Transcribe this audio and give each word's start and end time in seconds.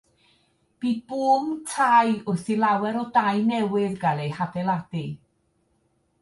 Bu 0.85 0.93
bŵm 1.11 1.43
tai 1.73 2.09
wrth 2.31 2.49
i 2.53 2.55
lawer 2.63 2.97
o 3.03 3.05
dai 3.19 3.35
newydd 3.51 4.01
gael 4.07 4.23
eu 4.25 4.33
hadeiladu. 4.39 5.05